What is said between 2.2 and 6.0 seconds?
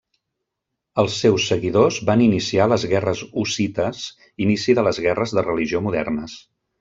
iniciar les guerres hussites, inici de les guerres de religió